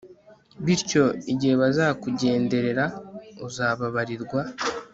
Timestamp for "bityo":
0.65-1.03